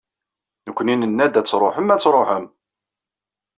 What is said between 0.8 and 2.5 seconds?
nenna-d ad tṛuḥem, ad tṛuḥem.